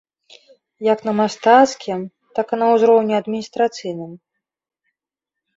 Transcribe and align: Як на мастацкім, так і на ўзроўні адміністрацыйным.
Як 0.93 1.03
на 1.07 1.13
мастацкім, 1.19 1.99
так 2.39 2.47
і 2.57 2.59
на 2.63 2.71
ўзроўні 2.73 3.13
адміністрацыйным. 3.21 4.17